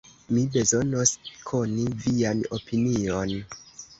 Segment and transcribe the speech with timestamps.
[0.35, 1.11] Mi bezonos
[1.51, 3.37] koni vian opinion.